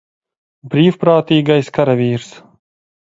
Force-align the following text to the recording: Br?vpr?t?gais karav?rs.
Br?vpr?t?gais 0.69 1.67
karav?rs. 1.75 2.29